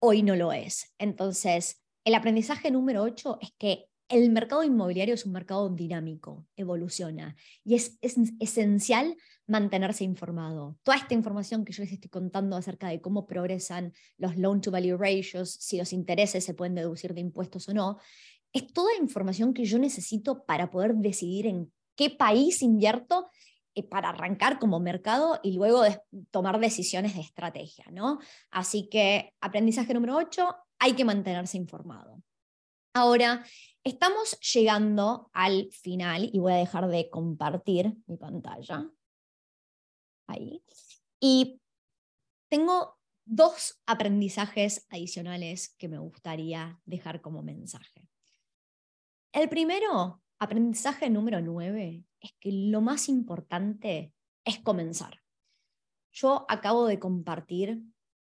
[0.00, 0.94] hoy no lo es.
[0.98, 7.36] Entonces, el aprendizaje número ocho es que el mercado inmobiliario es un mercado dinámico, evoluciona
[7.62, 10.78] y es, esencial mantenerse informado.
[10.82, 14.70] Toda esta información que yo les estoy contando acerca de cómo progresan los loan to
[14.70, 17.98] value ratios, si los intereses se pueden deducir de impuestos o no,
[18.52, 23.28] es toda información que yo necesito para poder decidir en qué país invierto
[23.74, 25.82] eh, para arrancar como mercado y luego
[26.30, 28.18] tomar decisiones de estrategia, ¿no?
[28.50, 32.22] Así que aprendizaje número 8, hay que mantenerse informado.
[32.94, 33.44] Ahora,
[33.88, 38.90] estamos llegando al final y voy a dejar de compartir mi pantalla.
[40.26, 40.62] Ahí.
[41.20, 41.60] Y
[42.48, 48.08] tengo dos aprendizajes adicionales que me gustaría dejar como mensaje.
[49.32, 54.14] El primero, aprendizaje número nueve, es que lo más importante
[54.44, 55.20] es comenzar.
[56.12, 57.82] Yo acabo de compartir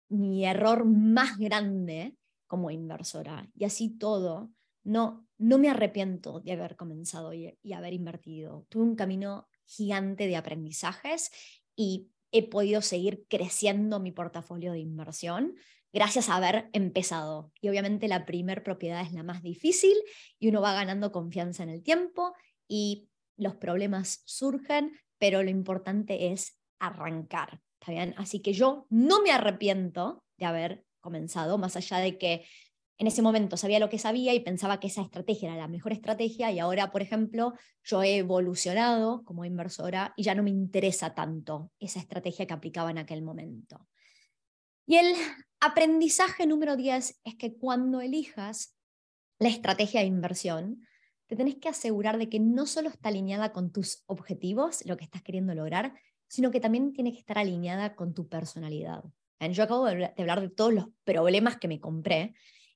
[0.10, 2.16] mi error más grande
[2.48, 3.50] como inversora.
[3.56, 4.52] Y así todo,
[4.84, 8.66] no, no me arrepiento de haber comenzado y, haber invertido.
[8.70, 11.32] Tuve un camino gigante de aprendizajes
[11.76, 15.56] y he podido seguir creciendo mi portafolio de inversión
[15.92, 17.52] gracias a haber empezado.
[17.62, 19.96] Y obviamente la primer propiedad es la más difícil
[20.40, 22.34] y uno va ganando confianza en el tiempo
[22.68, 27.62] y los problemas surgen, pero lo importante es arrancar.
[27.80, 28.16] ¿está bien?
[28.18, 32.46] Así que yo no me arrepiento de haber comenzado, más allá de que
[32.98, 35.94] en ese momento sabía lo que sabía y pensaba que esa estrategia era la mejor
[35.94, 41.14] estrategia y ahora, por ejemplo, yo he evolucionado como inversora y ya no me interesa
[41.16, 43.88] tanto esa estrategia que aplicaba en aquel momento.
[44.86, 45.16] Y el
[45.60, 48.78] aprendizaje número 10 es que cuando elijas
[49.40, 50.86] la estrategia de inversión,
[51.28, 55.06] te tenés que asegurar de que no solo está alineada con tus objetivos, lo que
[55.06, 55.94] estás queriendo lograr,
[56.28, 59.04] sino que también tiene que estar alineada con tu personalidad.
[59.52, 62.34] Yo acabo de hablar de todos los problemas que me compré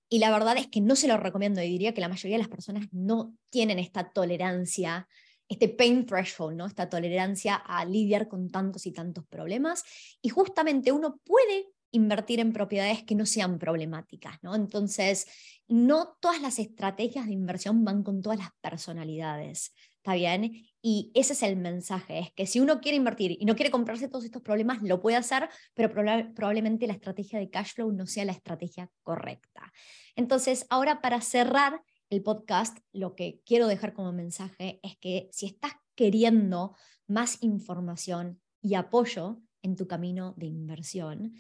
[0.10, 2.44] y la verdad es que no se lo recomiendo y diría que la mayoría de
[2.44, 5.08] las personas no tienen esta tolerancia,
[5.50, 6.66] este pain threshold, ¿no?
[6.66, 9.84] esta tolerancia a lidiar con tantos y tantos problemas.
[10.22, 14.56] Y justamente uno puede invertir en propiedades que no sean problemáticas, ¿no?
[14.56, 15.26] Entonces,
[15.68, 19.74] no todas las estrategias de inversión van con todas las personalidades,
[20.08, 20.66] ¿está bien?
[20.82, 24.08] Y ese es el mensaje, es que si uno quiere invertir y no quiere comprarse
[24.08, 25.92] todos estos problemas, lo puede hacer, pero
[26.34, 29.74] probablemente la estrategia de cash flow no sea la estrategia correcta.
[30.16, 35.46] Entonces, ahora para cerrar el podcast, lo que quiero dejar como mensaje es que si
[35.46, 41.34] estás queriendo más información y apoyo en tu camino de inversión,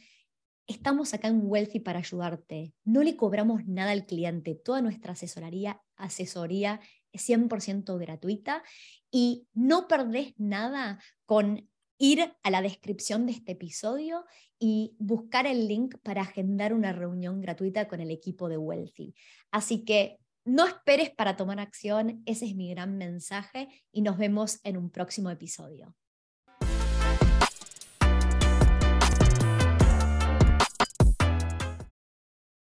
[0.70, 2.74] Estamos acá en Wealthy para ayudarte.
[2.84, 4.54] No le cobramos nada al cliente.
[4.54, 6.82] Toda nuestra asesoría, asesoría
[7.18, 8.64] es 100% gratuita
[9.12, 14.26] y no perdés nada con ir a la descripción de este episodio
[14.60, 19.16] y buscar el link para agendar una reunión gratuita con el equipo de Wealthy.
[19.52, 24.60] Así que no esperes para tomar acción, ese es mi gran mensaje y nos vemos
[24.64, 25.94] en un próximo episodio.